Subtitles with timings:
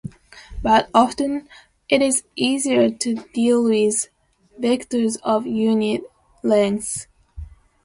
[0.63, 1.47] But often,
[1.87, 4.07] it is easier to deal with
[4.59, 6.01] vectors of unit
[6.41, 7.05] length.